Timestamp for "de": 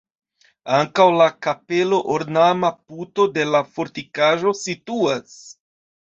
3.35-3.45